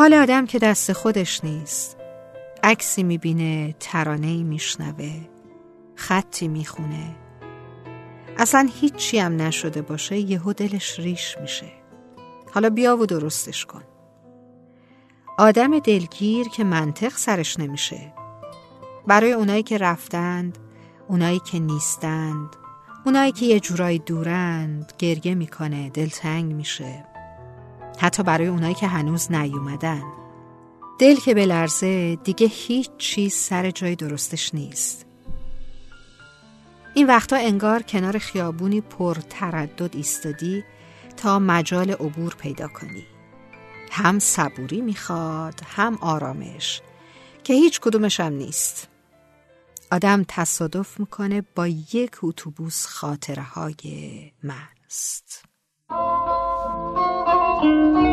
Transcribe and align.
حال 0.00 0.14
آدم 0.14 0.46
که 0.46 0.58
دست 0.58 0.92
خودش 0.92 1.44
نیست. 1.44 1.96
عکسی 2.62 3.02
می‌بینه 3.02 3.74
ترانهی 3.80 4.42
میشنوه 4.42 5.20
خطی 5.94 6.48
می‌خونه. 6.48 7.16
اصلا 8.38 8.68
هیچی 8.80 9.18
هم 9.18 9.42
نشده 9.42 9.82
باشه 9.82 10.18
یهو 10.18 10.52
دلش 10.52 10.98
ریش 10.98 11.36
میشه. 11.40 11.72
حالا 12.52 12.70
بیا 12.70 12.96
و 12.96 13.06
درستش 13.06 13.66
کن. 13.66 13.82
آدم 15.38 15.78
دلگیر 15.78 16.48
که 16.48 16.64
منطق 16.64 17.16
سرش 17.16 17.58
نمیشه. 17.58 18.12
برای 19.06 19.32
اونایی 19.32 19.62
که 19.62 19.78
رفتند 19.78 20.58
اونایی 21.08 21.38
که 21.38 21.58
نیستند 21.58 22.56
اونایی 23.06 23.32
که 23.32 23.46
یه 23.46 23.60
جورایی 23.60 23.98
دورند 23.98 24.92
گرگه 24.98 25.34
می‌کنه 25.34 25.90
دلتنگ 25.90 26.52
میشه. 26.52 27.09
حتی 28.00 28.22
برای 28.22 28.46
اونایی 28.46 28.74
که 28.74 28.86
هنوز 28.86 29.32
نیومدن. 29.32 30.02
دل 30.98 31.16
که 31.16 31.34
به 31.34 31.46
لرزه 31.46 32.16
دیگه 32.16 32.46
هیچ 32.46 32.90
چیز 32.98 33.34
سر 33.34 33.70
جای 33.70 33.96
درستش 33.96 34.54
نیست. 34.54 35.06
این 36.94 37.06
وقتا 37.06 37.36
انگار 37.36 37.82
کنار 37.82 38.18
خیابونی 38.18 38.80
پر 38.80 39.14
تردد 39.14 39.96
ایستادی 39.96 40.64
تا 41.16 41.38
مجال 41.38 41.90
عبور 41.90 42.34
پیدا 42.34 42.68
کنی. 42.68 43.06
هم 43.90 44.18
صبوری 44.18 44.80
می‌خواد 44.80 45.60
هم 45.66 45.98
آرامش 46.00 46.82
که 47.44 47.52
هیچ 47.54 47.80
کدومش 47.80 48.20
هم 48.20 48.32
نیست. 48.32 48.88
آدم 49.92 50.24
تصادف 50.28 51.00
می‌کنه 51.00 51.42
با 51.54 51.66
یک 51.66 52.16
اتوبوس 52.22 52.86
خاطره 52.86 53.42
Thank 57.60 57.96
you. 57.96 58.09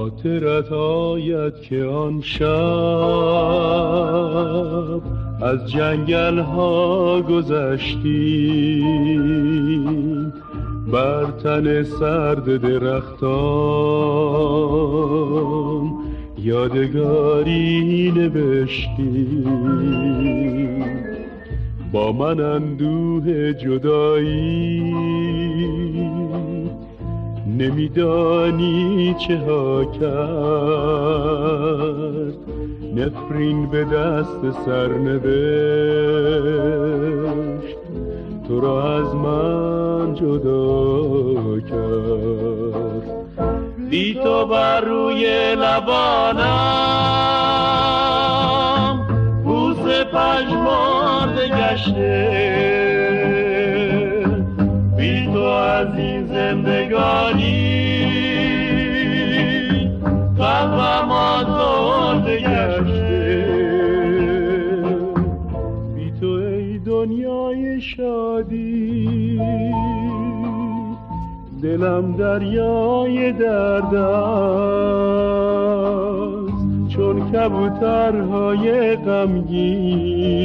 خاطرت 0.00 0.72
آید 0.72 1.60
که 1.60 1.84
آن 1.84 2.20
شب 2.20 2.46
از 5.42 5.70
جنگل 5.70 6.38
ها 6.38 7.22
گذشتی 7.22 8.84
بر 10.92 11.24
تن 11.24 11.82
سرد 11.82 12.56
درختان 12.56 13.10
یادگاری 16.38 18.12
نوشتی 18.16 19.44
با 21.92 22.12
من 22.12 22.40
اندوه 22.40 23.52
جدایی 23.52 24.80
نمیدانی 27.60 29.14
چه 29.18 29.38
ها 29.38 29.84
کرد. 29.84 30.00
نفرین 32.96 33.70
به 33.70 33.84
دست 33.84 34.50
سرنوشت. 34.66 35.30
تو 38.48 38.60
را 38.60 38.98
از 38.98 39.14
من 39.14 40.14
جدا 40.14 41.60
کرد. 41.60 43.10
بی 43.90 44.14
تو 44.14 44.46
بر 44.46 44.80
روی 44.80 45.54
لبانم. 45.54 46.46
بوس 49.44 49.78
پژمرده 50.12 51.48
گشته 51.48 52.79
شادی. 67.80 69.40
دلم 71.62 72.12
دریای 72.12 73.32
درد 73.32 73.94
است 73.94 75.30
چون 76.88 77.32
کبوترهای 77.32 78.96
غمگین 78.96 80.40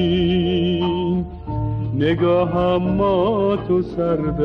نگاهم 1.96 2.84
ما 2.98 3.56
تو 3.68 3.82
سردست 3.82 4.36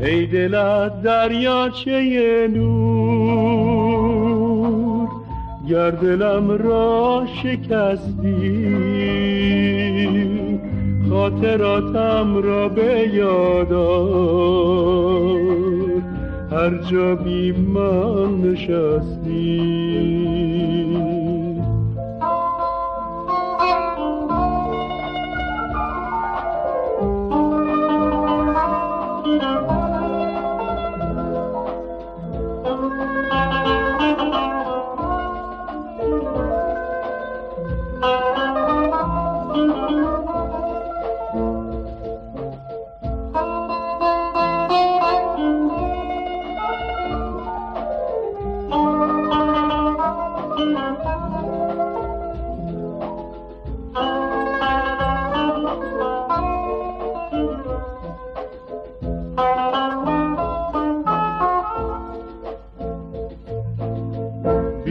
ای 0.00 0.26
دلت 0.26 1.02
دریاچه 1.02 2.48
نور 2.54 3.86
گر 5.68 5.90
دلم 5.90 6.50
را 6.50 7.26
شکستی 7.42 9.35
خاطراتم 11.26 12.36
را 12.36 12.68
به 12.68 13.10
یادار 13.14 14.06
هر 16.50 16.78
جا 16.90 17.14
بی 17.14 17.52
من 17.52 18.40
نشستی 18.40 20.25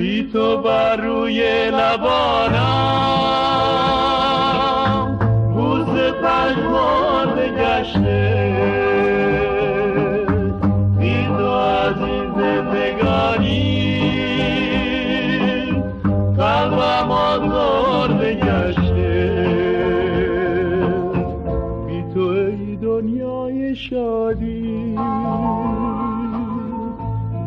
بی 0.06 0.30
تو 0.34 0.58
بر 0.58 0.96
روی 0.96 1.70
لبانم. 1.72 3.06
پژمرد 6.22 7.05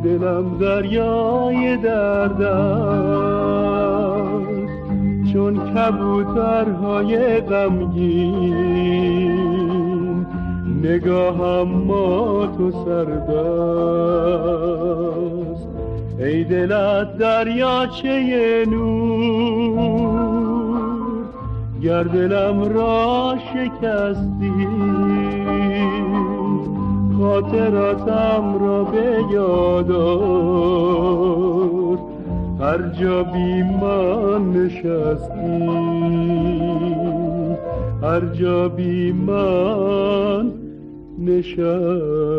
دلم 0.08 0.58
دریای 0.58 1.76
درد 1.76 2.42
است 2.42 3.28
چون 5.32 5.74
کبوترهای 5.74 7.40
غمگین 7.40 8.88
نگاهم 10.82 11.68
ما 11.68 12.46
تو 12.46 12.70
سردست. 12.70 13.28
ای 16.18 16.44
دلت 16.44 17.18
دریاچه 17.18 18.64
نور 18.70 20.18
گر 21.82 22.02
دلم 22.02 22.62
را 22.62 23.34
شکستی 23.52 25.27
خاطراتم 27.40 28.58
را 28.60 28.84
به 28.84 29.24
یادار 29.32 30.68
هر 32.60 32.88
جا 32.88 33.22
بی 33.22 33.62
من 33.62 34.52
نشستی 34.52 35.66
هر 38.02 38.20
جا 38.20 38.68
بی 38.68 39.12
من 39.12 40.52
نشستی. 41.18 42.38